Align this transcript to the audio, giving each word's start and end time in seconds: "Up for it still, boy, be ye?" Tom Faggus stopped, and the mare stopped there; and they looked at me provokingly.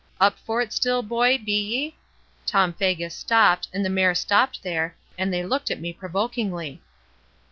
"Up 0.19 0.39
for 0.39 0.61
it 0.61 0.73
still, 0.73 1.03
boy, 1.03 1.37
be 1.37 1.51
ye?" 1.63 1.95
Tom 2.47 2.73
Faggus 2.73 3.11
stopped, 3.13 3.67
and 3.71 3.85
the 3.85 3.89
mare 3.91 4.15
stopped 4.15 4.63
there; 4.63 4.95
and 5.15 5.31
they 5.31 5.43
looked 5.45 5.69
at 5.69 5.79
me 5.79 5.93
provokingly. 5.93 6.81